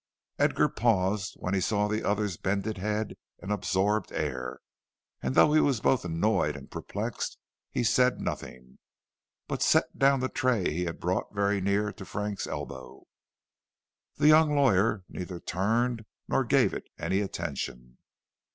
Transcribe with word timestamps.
Edgar 0.39 0.67
paused 0.67 1.35
when 1.35 1.53
he 1.53 1.61
saw 1.61 1.87
the 1.87 2.03
other's 2.03 2.35
bended 2.35 2.79
head 2.79 3.15
and 3.37 3.51
absorbed 3.51 4.11
air, 4.11 4.59
and 5.21 5.35
though 5.35 5.53
he 5.53 5.59
was 5.61 5.79
both 5.79 6.03
annoyed 6.03 6.55
and 6.55 6.71
perplexed 6.71 7.37
he 7.69 7.83
said 7.83 8.19
nothing, 8.19 8.79
but 9.47 9.61
set 9.61 9.99
down 9.99 10.19
the 10.19 10.27
tray 10.27 10.73
he 10.73 10.85
had 10.85 10.99
brought 10.99 11.35
very 11.35 11.61
near 11.61 11.91
to 11.93 12.03
Frank's 12.03 12.47
elbow. 12.47 13.03
The 14.15 14.27
young 14.29 14.55
lawyer 14.55 15.03
neither 15.07 15.39
turned 15.39 16.05
nor 16.27 16.45
gave 16.45 16.73
it 16.73 16.85
any 16.97 17.19
attention. 17.19 17.99